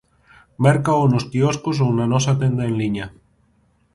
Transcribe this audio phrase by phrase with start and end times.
[0.63, 3.05] Mércao nos quioscos ou na nosa tenda en liña.